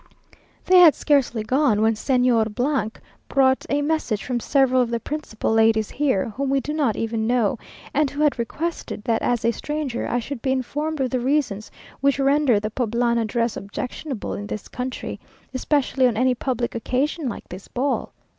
[0.65, 2.55] They had scarcely gone, when Señor
[3.35, 7.27] brought a message from several of the principal ladies here, whom we do not even
[7.27, 7.59] know,
[7.93, 11.69] and who had requested, that as a stranger, I should be informed of the reasons
[11.99, 15.19] which rendered the Poblana dress objectionable in this country,
[15.53, 18.11] especially on any public occasion like this ball.